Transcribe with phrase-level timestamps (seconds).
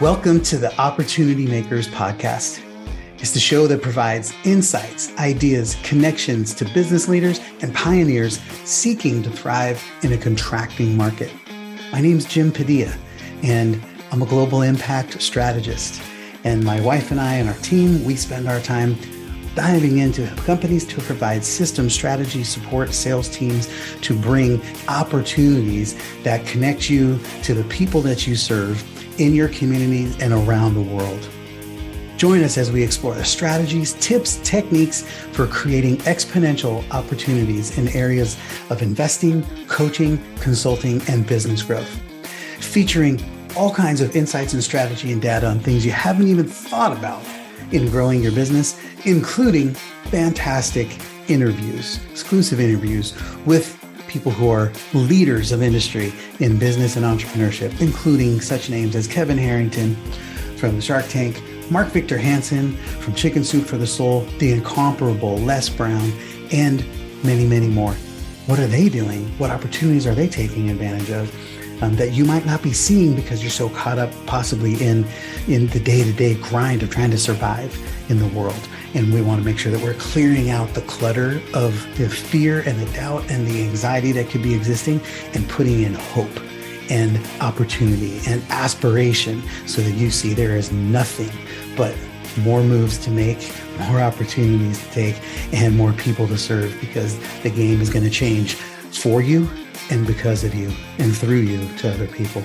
[0.00, 2.60] Welcome to the Opportunity Makers Podcast.
[3.18, 9.30] It's the show that provides insights, ideas, connections to business leaders and pioneers seeking to
[9.30, 11.32] thrive in a contracting market.
[11.92, 12.92] My name is Jim Padilla,
[13.44, 13.80] and
[14.10, 16.02] I'm a global impact strategist.
[16.42, 18.96] And my wife and I and our team, we spend our time
[19.54, 23.68] diving into companies to provide system strategy support sales teams
[24.00, 28.82] to bring opportunities that connect you to the people that you serve
[29.20, 31.28] in your communities and around the world.
[32.16, 35.02] Join us as we explore the strategies, tips, techniques
[35.32, 38.36] for creating exponential opportunities in areas
[38.70, 42.00] of investing, coaching, consulting, and business growth.
[42.60, 43.22] Featuring
[43.56, 47.22] all kinds of insights and strategy and data on things you haven't even thought about
[47.74, 49.74] in growing your business, including
[50.04, 50.96] fantastic
[51.28, 53.14] interviews, exclusive interviews
[53.44, 59.08] with people who are leaders of industry in business and entrepreneurship, including such names as
[59.08, 59.96] Kevin Harrington
[60.56, 65.68] from Shark Tank, Mark Victor Hansen from Chicken Soup for the Soul, the incomparable Les
[65.68, 66.12] Brown,
[66.52, 66.84] and
[67.24, 67.94] many, many more.
[68.46, 69.26] What are they doing?
[69.38, 71.34] What opportunities are they taking advantage of?
[71.80, 75.04] Um, that you might not be seeing because you're so caught up possibly in
[75.48, 77.76] in the day-to-day grind of trying to survive
[78.08, 78.68] in the world.
[78.94, 82.60] And we want to make sure that we're clearing out the clutter of the fear
[82.60, 85.00] and the doubt and the anxiety that could be existing
[85.34, 86.30] and putting in hope
[86.90, 91.30] and opportunity and aspiration so that you see there is nothing
[91.76, 91.96] but
[92.38, 93.52] more moves to make,
[93.88, 95.20] more opportunities to take,
[95.52, 99.48] and more people to serve because the game is going to change for you
[99.90, 102.42] and because of you and through you to other people.